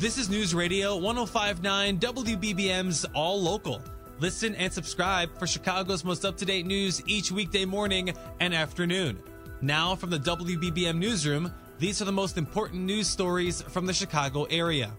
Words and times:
This 0.00 0.16
is 0.16 0.30
News 0.30 0.54
Radio 0.54 0.96
1059 0.96 1.98
WBBM's 1.98 3.04
All 3.14 3.38
Local. 3.38 3.82
Listen 4.18 4.54
and 4.54 4.72
subscribe 4.72 5.38
for 5.38 5.46
Chicago's 5.46 6.06
most 6.06 6.24
up 6.24 6.38
to 6.38 6.46
date 6.46 6.64
news 6.64 7.02
each 7.06 7.30
weekday 7.30 7.66
morning 7.66 8.14
and 8.40 8.54
afternoon. 8.54 9.22
Now, 9.60 9.94
from 9.94 10.08
the 10.08 10.18
WBBM 10.18 10.96
Newsroom, 10.96 11.52
these 11.78 12.00
are 12.00 12.06
the 12.06 12.12
most 12.12 12.38
important 12.38 12.80
news 12.84 13.08
stories 13.08 13.60
from 13.60 13.84
the 13.84 13.92
Chicago 13.92 14.44
area. 14.44 14.90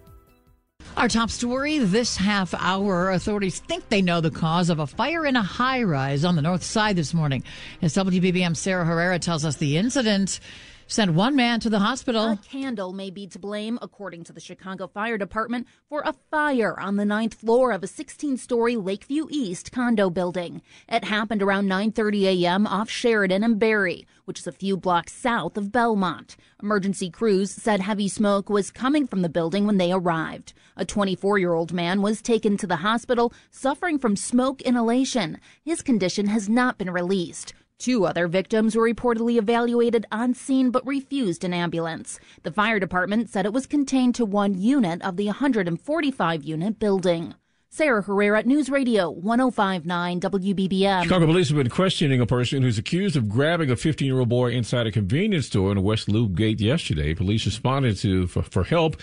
Our 0.95 1.07
top 1.07 1.31
story 1.31 1.79
this 1.79 2.15
half 2.15 2.53
hour 2.53 3.09
authorities 3.09 3.57
think 3.57 3.89
they 3.89 4.03
know 4.03 4.21
the 4.21 4.29
cause 4.29 4.69
of 4.69 4.77
a 4.77 4.85
fire 4.85 5.25
in 5.25 5.35
a 5.35 5.41
high 5.41 5.81
rise 5.81 6.23
on 6.23 6.35
the 6.35 6.43
north 6.43 6.61
side 6.61 6.95
this 6.95 7.11
morning. 7.11 7.43
As 7.81 7.95
WBBM 7.95 8.55
Sarah 8.55 8.85
Herrera 8.85 9.17
tells 9.17 9.45
us 9.45 9.55
the 9.55 9.77
incident 9.77 10.39
sent 10.91 11.13
one 11.13 11.35
man 11.35 11.59
to 11.61 11.69
the 11.69 11.79
hospital. 11.79 12.31
A 12.31 12.37
candle 12.37 12.91
may 12.91 13.09
be 13.09 13.25
to 13.27 13.39
blame, 13.39 13.79
according 13.81 14.25
to 14.25 14.33
the 14.33 14.41
Chicago 14.41 14.87
Fire 14.87 15.17
Department, 15.17 15.65
for 15.87 16.01
a 16.01 16.13
fire 16.29 16.77
on 16.79 16.97
the 16.97 17.05
ninth 17.05 17.33
floor 17.33 17.71
of 17.71 17.81
a 17.81 17.87
16-story 17.87 18.75
Lakeview 18.75 19.27
East 19.29 19.71
condo 19.71 20.09
building. 20.09 20.61
It 20.89 21.05
happened 21.05 21.41
around 21.41 21.69
9:30 21.69 22.43
a.m. 22.43 22.67
off 22.67 22.89
Sheridan 22.89 23.43
and 23.43 23.57
Barry, 23.57 24.05
which 24.25 24.39
is 24.39 24.47
a 24.47 24.51
few 24.51 24.75
blocks 24.75 25.13
south 25.13 25.57
of 25.57 25.71
Belmont. 25.71 26.35
Emergency 26.61 27.09
crews 27.09 27.51
said 27.51 27.79
heavy 27.79 28.09
smoke 28.09 28.49
was 28.49 28.69
coming 28.69 29.07
from 29.07 29.21
the 29.21 29.29
building 29.29 29.65
when 29.65 29.77
they 29.77 29.93
arrived. 29.93 30.53
A 30.75 30.85
24-year-old 30.85 31.71
man 31.71 32.01
was 32.01 32.21
taken 32.21 32.57
to 32.57 32.67
the 32.67 32.77
hospital 32.77 33.33
suffering 33.49 33.97
from 33.97 34.15
smoke 34.17 34.61
inhalation. 34.61 35.39
His 35.63 35.81
condition 35.81 36.27
has 36.27 36.49
not 36.49 36.77
been 36.77 36.91
released. 36.91 37.53
Two 37.81 38.05
other 38.05 38.27
victims 38.27 38.75
were 38.75 38.87
reportedly 38.87 39.39
evaluated 39.39 40.05
on 40.11 40.35
scene 40.35 40.69
but 40.69 40.85
refused 40.85 41.43
an 41.43 41.51
ambulance. 41.51 42.19
The 42.43 42.51
fire 42.51 42.79
department 42.79 43.27
said 43.27 43.43
it 43.43 43.53
was 43.53 43.65
contained 43.65 44.13
to 44.15 44.23
one 44.23 44.53
unit 44.53 45.01
of 45.01 45.17
the 45.17 45.25
145 45.25 46.43
unit 46.43 46.77
building. 46.77 47.33
Sarah 47.71 48.03
Herrera, 48.03 48.43
News 48.43 48.69
Radio 48.69 49.09
1059 49.09 50.19
WBBM. 50.19 51.01
Chicago 51.01 51.25
police 51.25 51.47
have 51.47 51.57
been 51.57 51.69
questioning 51.69 52.21
a 52.21 52.27
person 52.27 52.61
who's 52.61 52.77
accused 52.77 53.15
of 53.15 53.27
grabbing 53.27 53.71
a 53.71 53.75
15 53.75 54.05
year 54.05 54.19
old 54.19 54.29
boy 54.29 54.51
inside 54.51 54.85
a 54.85 54.91
convenience 54.91 55.47
store 55.47 55.71
in 55.71 55.81
West 55.81 56.07
Loop 56.07 56.35
Gate 56.35 56.61
yesterday. 56.61 57.15
Police 57.15 57.47
responded 57.47 57.97
to 57.97 58.27
for, 58.27 58.43
for 58.43 58.63
help. 58.63 58.95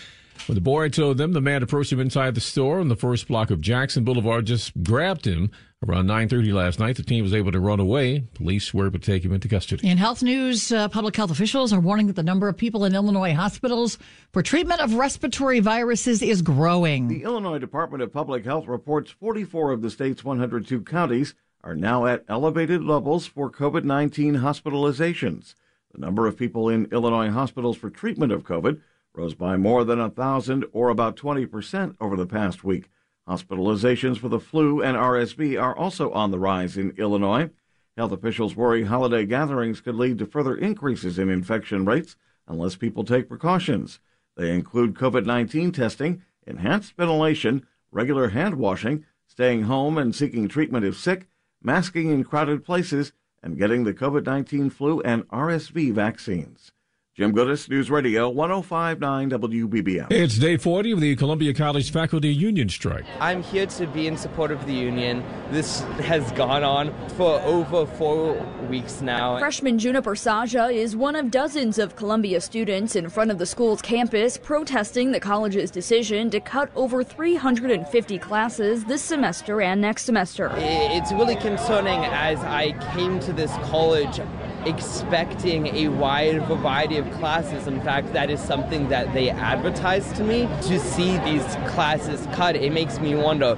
When 0.47 0.55
the 0.55 0.61
boy 0.61 0.89
told 0.89 1.19
them 1.19 1.33
the 1.33 1.41
man 1.41 1.63
approached 1.63 1.93
him 1.93 2.01
inside 2.01 2.35
the 2.35 2.41
store 2.41 2.81
on 2.81 2.89
the 2.89 2.97
first 2.97 3.29
block 3.29 3.51
of 3.51 3.61
Jackson 3.61 4.05
Boulevard, 4.05 4.47
just 4.47 4.83
grabbed 4.83 5.27
him. 5.27 5.51
Around 5.87 6.07
9:30 6.07 6.53
last 6.53 6.81
night, 6.81 6.97
the 6.97 7.03
team 7.03 7.23
was 7.23 7.33
able 7.33 7.53
to 7.53 7.61
run 7.61 7.79
away. 7.79 8.25
Police 8.35 8.75
were 8.75 8.87
able 8.87 8.99
to 8.99 9.05
take 9.05 9.25
him 9.25 9.33
into 9.33 9.47
custody. 9.47 9.89
In 9.89 9.97
health 9.97 10.23
news, 10.23 10.73
uh, 10.73 10.89
public 10.89 11.15
health 11.15 11.31
officials 11.31 11.73
are 11.73 11.79
warning 11.79 12.09
that 12.09 12.17
the 12.17 12.23
number 12.23 12.49
of 12.49 12.57
people 12.57 12.85
in 12.85 12.95
Illinois 12.95 13.33
hospitals 13.33 13.97
for 14.33 14.43
treatment 14.43 14.81
of 14.81 14.95
respiratory 14.95 15.61
viruses 15.61 16.21
is 16.21 16.43
growing. 16.43 17.07
The 17.07 17.23
Illinois 17.23 17.59
Department 17.59 18.03
of 18.03 18.13
Public 18.13 18.45
Health 18.45 18.67
reports 18.67 19.13
44 19.13 19.73
of 19.73 19.83
the 19.83 19.91
state's 19.91 20.25
102 20.25 20.83
counties 20.83 21.35
are 21.63 21.77
now 21.77 22.07
at 22.07 22.25
elevated 22.29 22.83
levels 22.83 23.27
for 23.27 23.51
COVID-19 23.51 24.41
hospitalizations. 24.41 25.55
The 25.93 26.01
number 26.01 26.27
of 26.27 26.37
people 26.37 26.69
in 26.69 26.87
Illinois 26.87 27.31
hospitals 27.31 27.77
for 27.77 27.89
treatment 27.89 28.33
of 28.33 28.43
COVID 28.43 28.81
rose 29.15 29.35
by 29.35 29.57
more 29.57 29.85
than 29.85 30.01
a 30.01 30.11
thousand, 30.11 30.65
or 30.73 30.89
about 30.89 31.17
20 31.17 31.47
percent, 31.47 31.97
over 32.01 32.17
the 32.17 32.27
past 32.27 32.65
week. 32.65 32.89
Hospitalizations 33.29 34.19
for 34.19 34.29
the 34.29 34.41
flu 34.41 34.83
and 34.83 34.97
RSV 34.97 35.61
are 35.61 35.77
also 35.77 36.11
on 36.13 36.31
the 36.31 36.39
rise 36.39 36.77
in 36.77 36.93
Illinois. 36.97 37.51
Health 37.97 38.13
officials 38.13 38.57
worry 38.57 38.85
holiday 38.85 39.27
gatherings 39.27 39.81
could 39.81 39.97
lead 39.97 40.19
to 40.19 40.27
further 40.27 40.57
increases 40.57 41.19
in 41.19 41.29
infection 41.29 41.85
rates 41.85 42.17
unless 42.47 42.77
people 42.77 43.05
take 43.05 43.29
precautions. 43.29 44.01
They 44.37 44.55
include 44.55 44.95
COVID 44.95 45.27
19 45.27 45.73
testing, 45.73 46.23
enhanced 46.47 46.97
ventilation, 46.97 47.67
regular 47.91 48.29
hand 48.29 48.55
washing, 48.55 49.05
staying 49.27 49.65
home 49.65 49.99
and 49.99 50.15
seeking 50.15 50.49
treatment 50.49 50.85
if 50.85 50.97
sick, 50.97 51.29
masking 51.63 52.11
in 52.11 52.25
crowded 52.25 52.65
places, 52.65 53.13
and 53.43 53.59
getting 53.59 53.85
the 53.85 53.95
COVID 53.95 54.25
19 54.25 54.71
flu 54.71 55.01
and 55.03 55.29
RSV 55.29 55.93
vaccines. 55.93 56.73
Jim 57.19 57.35
Goodis, 57.35 57.69
News 57.69 57.91
Radio 57.91 58.29
1059 58.29 59.31
WBBM. 59.31 60.07
It's 60.09 60.39
day 60.39 60.57
40 60.57 60.93
of 60.93 61.01
the 61.01 61.17
Columbia 61.17 61.53
College 61.53 61.91
Faculty 61.91 62.33
Union 62.33 62.69
strike. 62.69 63.05
I'm 63.19 63.43
here 63.43 63.67
to 63.67 63.89
be 63.89 64.07
in 64.07 64.17
support 64.17 64.53
of 64.53 64.65
the 64.67 64.73
union. 64.73 65.25
This 65.51 65.81
has 65.99 66.31
gone 66.31 66.63
on 66.63 66.95
for 67.17 67.41
over 67.41 67.87
four 67.87 68.35
weeks 68.71 69.01
now. 69.01 69.37
Freshman 69.41 69.81
Juniper 69.81 70.15
Saja 70.15 70.73
is 70.73 70.95
one 70.95 71.17
of 71.17 71.33
dozens 71.33 71.81
of 71.81 71.97
Columbia 71.97 72.41
students 72.41 72.95
in 72.95 73.09
front 73.09 73.33
of 73.33 73.39
the 73.39 73.47
school's 73.47 73.83
campus 73.83 74.39
protesting 74.39 75.11
the 75.11 75.19
college's 75.19 75.73
decision 75.73 76.31
to 76.31 76.39
cut 76.39 76.71
over 76.77 77.03
350 77.03 78.17
classes 78.21 78.85
this 78.85 79.03
semester 79.03 79.61
and 79.61 79.81
next 79.81 80.05
semester. 80.05 80.53
It's 80.55 81.11
really 81.11 81.35
concerning 81.35 82.05
as 82.05 82.39
I 82.45 82.79
came 82.95 83.19
to 83.19 83.33
this 83.33 83.51
college 83.65 84.21
expecting 84.67 85.69
a 85.69 85.89
wide 85.89 86.47
variety 86.47 86.97
of 86.97 87.11
classes. 87.13 87.67
In 87.67 87.81
fact, 87.81 88.13
that 88.13 88.31
is 88.31 88.41
something 88.41 88.89
that 88.89 89.13
they 89.15 89.31
advertise 89.31 90.13
to 90.15 90.25
me. 90.25 90.47
To 90.63 90.79
see 90.79 91.19
these 91.19 91.45
classes 91.67 92.27
cut, 92.33 92.57
it 92.57 92.73
makes 92.73 92.99
me 92.99 93.15
wonder 93.15 93.57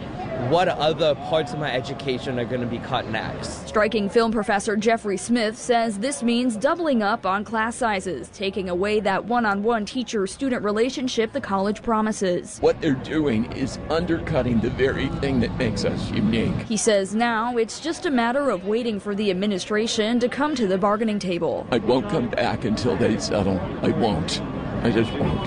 what 0.49 0.69
other 0.69 1.15
parts 1.15 1.53
of 1.53 1.59
my 1.59 1.73
education 1.73 2.39
are 2.39 2.45
going 2.45 2.61
to 2.61 2.67
be 2.67 2.79
cut 2.79 3.09
next. 3.09 3.69
Striking 3.69 4.09
film 4.09 4.33
professor 4.33 4.77
Jeffrey 4.77 5.17
Smith 5.17 5.57
says 5.57 5.99
this 5.99 6.23
means 6.23 6.57
doubling 6.57 7.03
up 7.03 7.27
on 7.27 7.45
class 7.45 7.77
sizes, 7.77 8.29
taking 8.31 8.69
away 8.69 9.01
that 9.01 9.25
one 9.25 9.45
on 9.45 9.63
one 9.63 9.85
teacher 9.85 10.27
student 10.27 10.65
relationship 10.65 11.33
the 11.33 11.41
college 11.41 11.83
promises. 11.83 12.59
What 12.61 12.81
they're 12.81 12.95
doing 12.95 13.53
is 13.53 13.79
undercutting 13.91 14.61
the 14.61 14.71
very 14.71 15.09
thing 15.21 15.41
that 15.41 15.55
makes 15.57 15.85
us 15.85 16.11
unique. 16.11 16.57
He 16.63 16.77
says 16.77 17.15
now 17.15 17.57
it's 17.57 17.81
just 17.81 18.07
a 18.07 18.11
matter 18.11 18.51
of 18.51 18.67
waiting 18.67 19.01
for 19.01 19.15
the 19.15 19.31
administration 19.31 20.21
to 20.21 20.29
come 20.29 20.55
to 20.55 20.67
the 20.67 20.79
bargaining 20.79 21.19
table. 21.19 21.67
I 21.71 21.79
won't 21.79 22.09
come 22.09 22.29
back 22.29 22.65
until 22.65 22.97
they 22.97 23.19
settle. 23.19 23.59
I 23.83 23.91
won't. 23.91 24.41
I 24.83 24.91
just 24.91 25.13
won't. 25.13 25.40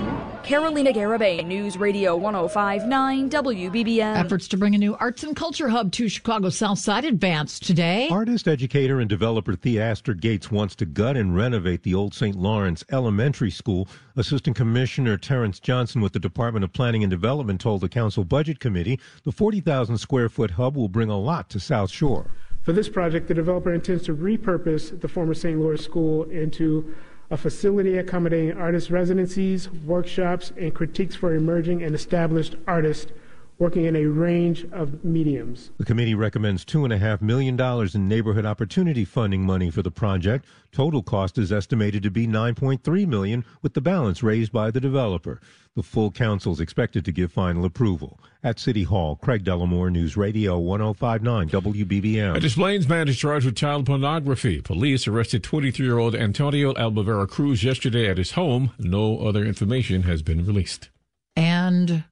Carolina 0.44 0.92
Garibay, 0.92 1.42
News 1.42 1.78
Radio 1.78 2.14
1059 2.16 3.30
WBBM. 3.30 4.16
Efforts 4.16 4.46
to 4.48 4.58
bring 4.58 4.74
a 4.74 4.78
new 4.78 4.94
arts 4.96 5.22
and 5.22 5.34
culture 5.34 5.70
hub 5.70 5.90
to 5.92 6.06
Chicago's 6.06 6.58
South 6.58 6.78
Side 6.78 7.06
advanced 7.06 7.64
today. 7.64 8.10
Artist, 8.10 8.46
educator, 8.46 9.00
and 9.00 9.08
developer 9.08 9.54
Theaster 9.54 10.12
Gates 10.12 10.50
wants 10.50 10.74
to 10.76 10.84
gut 10.84 11.16
and 11.16 11.34
renovate 11.34 11.82
the 11.82 11.94
old 11.94 12.12
St. 12.12 12.36
Lawrence 12.36 12.84
Elementary 12.92 13.50
School. 13.50 13.88
Assistant 14.16 14.54
Commissioner 14.54 15.16
Terrence 15.16 15.58
Johnson 15.58 16.02
with 16.02 16.12
the 16.12 16.20
Department 16.20 16.62
of 16.62 16.74
Planning 16.74 17.02
and 17.02 17.10
Development 17.10 17.58
told 17.58 17.80
the 17.80 17.88
Council 17.88 18.22
Budget 18.22 18.60
Committee 18.60 19.00
the 19.22 19.32
40,000 19.32 19.96
square 19.96 20.28
foot 20.28 20.50
hub 20.50 20.76
will 20.76 20.90
bring 20.90 21.08
a 21.08 21.18
lot 21.18 21.48
to 21.48 21.58
South 21.58 21.90
Shore. 21.90 22.30
For 22.64 22.74
this 22.74 22.90
project, 22.90 23.28
the 23.28 23.34
developer 23.34 23.72
intends 23.72 24.04
to 24.04 24.14
repurpose 24.14 25.00
the 25.00 25.08
former 25.08 25.32
St. 25.32 25.58
Lawrence 25.58 25.84
School 25.84 26.24
into 26.24 26.94
a 27.30 27.36
facility 27.36 27.98
accommodating 27.98 28.52
artist 28.52 28.90
residencies, 28.90 29.70
workshops, 29.70 30.52
and 30.58 30.74
critiques 30.74 31.14
for 31.14 31.34
emerging 31.34 31.82
and 31.82 31.94
established 31.94 32.56
artists 32.66 33.12
working 33.58 33.84
in 33.84 33.96
a 33.96 34.04
range 34.06 34.66
of 34.72 35.04
mediums. 35.04 35.70
The 35.78 35.84
committee 35.84 36.14
recommends 36.14 36.64
$2.5 36.64 37.22
million 37.22 37.60
in 37.94 38.08
neighborhood 38.08 38.44
opportunity 38.44 39.04
funding 39.04 39.42
money 39.42 39.70
for 39.70 39.82
the 39.82 39.90
project. 39.90 40.44
Total 40.72 41.02
cost 41.02 41.38
is 41.38 41.52
estimated 41.52 42.02
to 42.02 42.10
be 42.10 42.26
9.3 42.26 43.06
million, 43.06 43.44
with 43.62 43.74
the 43.74 43.80
balance 43.80 44.22
raised 44.22 44.52
by 44.52 44.70
the 44.70 44.80
developer. 44.80 45.40
The 45.76 45.82
full 45.82 46.10
council 46.10 46.52
is 46.52 46.60
expected 46.60 47.04
to 47.04 47.12
give 47.12 47.32
final 47.32 47.64
approval. 47.64 48.20
At 48.42 48.60
City 48.60 48.84
Hall, 48.84 49.16
Craig 49.16 49.44
Dellimore, 49.44 49.90
News 49.90 50.16
Radio 50.16 50.58
1059 50.58 51.48
WBBM. 51.48 52.36
A 52.36 52.40
Des 52.40 52.50
Plaines 52.50 52.88
man 52.88 53.08
is 53.08 53.16
charged 53.16 53.46
with 53.46 53.56
child 53.56 53.86
pornography. 53.86 54.60
Police 54.60 55.08
arrested 55.08 55.42
23 55.42 55.84
year 55.84 55.98
old 55.98 56.14
Antonio 56.14 56.72
Albavera 56.74 57.28
Cruz 57.28 57.64
yesterday 57.64 58.08
at 58.08 58.18
his 58.18 58.32
home. 58.32 58.70
No 58.78 59.20
other 59.20 59.44
information 59.44 60.02
has 60.02 60.22
been 60.22 60.44
released. 60.46 60.90
And 61.34 62.04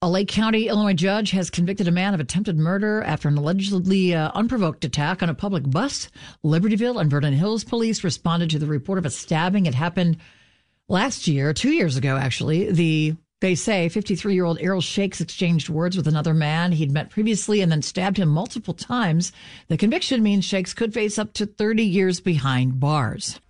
a 0.00 0.08
Lake 0.08 0.28
County, 0.28 0.68
Illinois 0.68 0.94
judge 0.94 1.32
has 1.32 1.50
convicted 1.50 1.88
a 1.88 1.92
man 1.92 2.14
of 2.14 2.20
attempted 2.20 2.56
murder 2.56 3.02
after 3.02 3.26
an 3.26 3.36
allegedly 3.36 4.14
uh, 4.14 4.30
unprovoked 4.32 4.84
attack 4.84 5.24
on 5.24 5.28
a 5.28 5.34
public 5.34 5.68
bus. 5.68 6.08
Libertyville 6.44 7.00
and 7.00 7.10
Vernon 7.10 7.32
Hills 7.32 7.64
police 7.64 8.04
responded 8.04 8.48
to 8.50 8.60
the 8.60 8.66
report 8.66 8.98
of 8.98 9.06
a 9.06 9.10
stabbing. 9.10 9.66
It 9.66 9.74
happened 9.74 10.18
last 10.86 11.26
year, 11.26 11.52
two 11.52 11.72
years 11.72 11.96
ago, 11.96 12.16
actually. 12.16 12.70
The 12.70 13.16
they 13.40 13.56
say 13.56 13.88
53 13.88 14.34
year 14.34 14.44
old 14.44 14.60
Errol 14.60 14.80
Shakes 14.80 15.20
exchanged 15.20 15.68
words 15.68 15.96
with 15.96 16.06
another 16.06 16.34
man 16.34 16.72
he'd 16.72 16.92
met 16.92 17.10
previously 17.10 17.60
and 17.60 17.70
then 17.70 17.82
stabbed 17.82 18.18
him 18.18 18.28
multiple 18.28 18.74
times. 18.74 19.32
The 19.66 19.76
conviction 19.76 20.22
means 20.22 20.44
Shakes 20.44 20.74
could 20.74 20.94
face 20.94 21.18
up 21.18 21.32
to 21.34 21.46
30 21.46 21.82
years 21.82 22.20
behind 22.20 22.78
bars. 22.78 23.40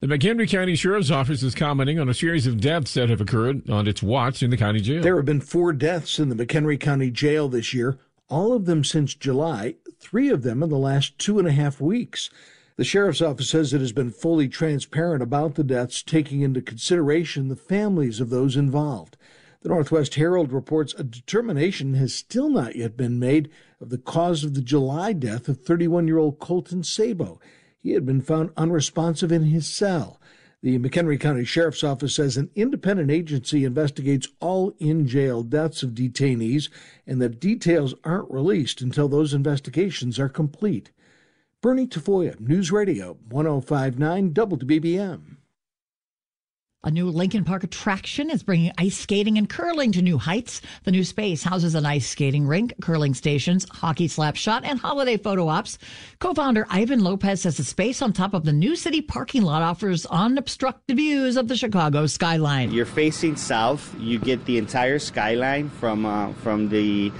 The 0.00 0.08
McHenry 0.08 0.46
County 0.46 0.76
Sheriff's 0.76 1.10
Office 1.10 1.42
is 1.42 1.54
commenting 1.54 1.98
on 1.98 2.10
a 2.10 2.12
series 2.12 2.46
of 2.46 2.60
deaths 2.60 2.92
that 2.92 3.08
have 3.08 3.22
occurred 3.22 3.70
on 3.70 3.88
its 3.88 4.02
watch 4.02 4.42
in 4.42 4.50
the 4.50 4.56
county 4.58 4.80
jail. 4.80 5.00
There 5.00 5.16
have 5.16 5.24
been 5.24 5.40
four 5.40 5.72
deaths 5.72 6.18
in 6.18 6.28
the 6.28 6.34
McHenry 6.34 6.78
County 6.78 7.10
Jail 7.10 7.48
this 7.48 7.72
year, 7.72 7.96
all 8.28 8.52
of 8.52 8.66
them 8.66 8.84
since 8.84 9.14
July, 9.14 9.76
three 9.98 10.28
of 10.28 10.42
them 10.42 10.62
in 10.62 10.68
the 10.68 10.76
last 10.76 11.18
two 11.18 11.38
and 11.38 11.48
a 11.48 11.52
half 11.52 11.80
weeks. 11.80 12.28
The 12.76 12.84
sheriff's 12.84 13.22
office 13.22 13.48
says 13.48 13.72
it 13.72 13.80
has 13.80 13.92
been 13.92 14.10
fully 14.10 14.48
transparent 14.48 15.22
about 15.22 15.54
the 15.54 15.64
deaths, 15.64 16.02
taking 16.02 16.42
into 16.42 16.60
consideration 16.60 17.48
the 17.48 17.56
families 17.56 18.20
of 18.20 18.28
those 18.28 18.54
involved. 18.54 19.16
The 19.62 19.70
Northwest 19.70 20.16
Herald 20.16 20.52
reports 20.52 20.94
a 20.98 21.04
determination 21.04 21.94
has 21.94 22.14
still 22.14 22.50
not 22.50 22.76
yet 22.76 22.98
been 22.98 23.18
made 23.18 23.48
of 23.80 23.88
the 23.88 23.96
cause 23.96 24.44
of 24.44 24.52
the 24.52 24.60
July 24.60 25.14
death 25.14 25.48
of 25.48 25.62
31 25.62 26.06
year 26.06 26.18
old 26.18 26.38
Colton 26.38 26.84
Sabo. 26.84 27.40
He 27.86 27.92
had 27.92 28.04
been 28.04 28.20
found 28.20 28.50
unresponsive 28.56 29.30
in 29.30 29.44
his 29.44 29.64
cell. 29.64 30.20
The 30.60 30.76
McHenry 30.76 31.20
County 31.20 31.44
Sheriff's 31.44 31.84
Office 31.84 32.16
says 32.16 32.36
an 32.36 32.50
independent 32.56 33.12
agency 33.12 33.64
investigates 33.64 34.26
all 34.40 34.74
in 34.80 35.06
jail 35.06 35.44
deaths 35.44 35.84
of 35.84 35.90
detainees 35.90 36.68
and 37.06 37.22
that 37.22 37.38
details 37.38 37.94
aren't 38.02 38.28
released 38.28 38.80
until 38.80 39.06
those 39.06 39.32
investigations 39.32 40.18
are 40.18 40.28
complete. 40.28 40.90
Bernie 41.60 41.86
Tafoya, 41.86 42.40
News 42.40 42.72
Radio 42.72 43.18
1059 43.28 44.34
WBBM. 44.34 45.35
A 46.86 46.90
new 46.92 47.10
Lincoln 47.10 47.42
Park 47.42 47.64
attraction 47.64 48.30
is 48.30 48.44
bringing 48.44 48.70
ice 48.78 48.96
skating 48.96 49.38
and 49.38 49.50
curling 49.50 49.90
to 49.90 50.00
new 50.00 50.18
heights. 50.18 50.62
The 50.84 50.92
new 50.92 51.02
space 51.02 51.42
houses 51.42 51.74
an 51.74 51.84
ice 51.84 52.08
skating 52.08 52.46
rink, 52.46 52.74
curling 52.80 53.12
stations, 53.12 53.66
hockey 53.68 54.06
slap 54.06 54.36
shot, 54.36 54.62
and 54.64 54.78
holiday 54.78 55.16
photo 55.16 55.48
ops. 55.48 55.78
Co-founder 56.20 56.64
Ivan 56.70 57.00
Lopez 57.02 57.42
says 57.42 57.56
the 57.56 57.64
space 57.64 58.02
on 58.02 58.12
top 58.12 58.34
of 58.34 58.44
the 58.44 58.52
new 58.52 58.76
city 58.76 59.02
parking 59.02 59.42
lot 59.42 59.62
offers 59.62 60.06
unobstructed 60.06 60.96
views 60.96 61.36
of 61.36 61.48
the 61.48 61.56
Chicago 61.56 62.06
skyline. 62.06 62.70
You're 62.70 62.86
facing 62.86 63.34
south. 63.34 63.92
You 63.98 64.20
get 64.20 64.44
the 64.44 64.56
entire 64.56 65.00
skyline 65.00 65.70
from 65.70 66.06
uh, 66.06 66.34
from 66.34 66.68
the 66.68 67.10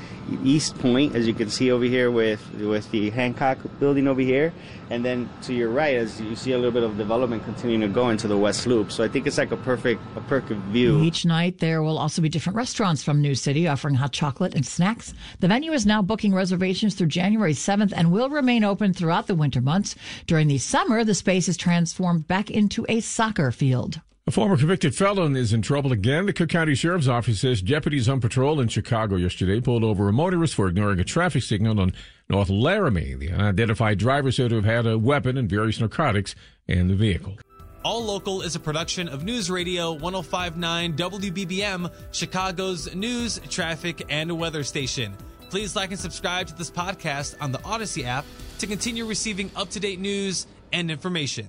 east 0.44 0.78
point, 0.78 1.14
as 1.14 1.26
you 1.26 1.34
can 1.34 1.50
see 1.50 1.70
over 1.70 1.84
here 1.84 2.10
with 2.10 2.42
with 2.54 2.90
the 2.90 3.10
Hancock 3.10 3.58
building 3.78 4.08
over 4.08 4.20
here, 4.20 4.52
and 4.90 5.04
then 5.04 5.28
to 5.42 5.54
your 5.54 5.70
right, 5.70 5.96
as 5.96 6.20
you 6.20 6.36
see 6.36 6.52
a 6.52 6.56
little 6.56 6.72
bit 6.72 6.82
of 6.82 6.96
development 6.96 7.44
continuing 7.44 7.80
to 7.80 7.88
go 7.88 8.10
into 8.10 8.28
the 8.28 8.36
West 8.36 8.66
Loop. 8.66 8.90
So 8.92 9.04
I 9.04 9.08
think 9.08 9.26
it's 9.26 9.38
like 9.38 9.52
a 9.52 9.56
perfect 9.56 10.00
a 10.16 10.20
perfect 10.22 10.60
view. 10.72 11.02
Each 11.02 11.24
night 11.24 11.58
there 11.58 11.82
will 11.82 11.98
also 11.98 12.22
be 12.22 12.28
different 12.28 12.56
restaurants 12.56 13.02
from 13.02 13.20
New 13.20 13.34
City 13.34 13.68
offering 13.68 13.94
hot 13.94 14.12
chocolate 14.12 14.54
and 14.54 14.66
snacks. 14.66 15.14
The 15.40 15.48
venue 15.48 15.72
is 15.72 15.86
now 15.86 16.02
booking 16.02 16.34
reservations 16.34 16.94
through 16.94 17.08
January 17.08 17.52
7th 17.54 17.92
and 17.94 18.10
will 18.10 18.30
remain 18.30 18.64
open 18.64 18.92
throughout 18.92 19.26
the 19.26 19.34
winter 19.34 19.60
months. 19.60 19.94
During 20.26 20.48
the 20.48 20.58
summer, 20.58 21.04
the 21.04 21.14
space 21.14 21.48
is 21.48 21.56
transformed 21.56 22.26
back 22.26 22.50
into 22.50 22.84
a 22.88 23.00
soccer 23.00 23.50
field. 23.50 24.00
A 24.28 24.32
former 24.32 24.56
convicted 24.56 24.92
felon 24.92 25.36
is 25.36 25.52
in 25.52 25.62
trouble 25.62 25.92
again. 25.92 26.26
The 26.26 26.32
Cook 26.32 26.48
County 26.48 26.74
Sheriff's 26.74 27.06
Office 27.06 27.42
says 27.42 27.62
deputies 27.62 28.08
on 28.08 28.20
patrol 28.20 28.58
in 28.58 28.66
Chicago 28.66 29.14
yesterday 29.14 29.60
pulled 29.60 29.84
over 29.84 30.08
a 30.08 30.12
motorist 30.12 30.56
for 30.56 30.66
ignoring 30.66 30.98
a 30.98 31.04
traffic 31.04 31.44
signal 31.44 31.78
on 31.78 31.92
North 32.28 32.50
Laramie. 32.50 33.14
The 33.14 33.30
unidentified 33.30 33.98
driver 33.98 34.32
said 34.32 34.50
to 34.50 34.56
have 34.56 34.64
had 34.64 34.84
a 34.84 34.98
weapon 34.98 35.38
and 35.38 35.48
various 35.48 35.78
narcotics 35.78 36.34
in 36.66 36.88
the 36.88 36.96
vehicle. 36.96 37.38
All 37.84 38.04
Local 38.04 38.42
is 38.42 38.56
a 38.56 38.58
production 38.58 39.08
of 39.08 39.22
News 39.22 39.48
Radio 39.48 39.92
1059 39.92 40.96
WBBM, 40.96 41.92
Chicago's 42.10 42.92
news, 42.96 43.38
traffic, 43.48 44.04
and 44.08 44.36
weather 44.36 44.64
station. 44.64 45.16
Please 45.50 45.76
like 45.76 45.92
and 45.92 46.00
subscribe 46.00 46.48
to 46.48 46.54
this 46.56 46.68
podcast 46.68 47.36
on 47.40 47.52
the 47.52 47.58
Audacy 47.58 48.04
app 48.04 48.24
to 48.58 48.66
continue 48.66 49.06
receiving 49.06 49.52
up 49.54 49.70
to 49.70 49.78
date 49.78 50.00
news 50.00 50.48
and 50.72 50.90
information. 50.90 51.48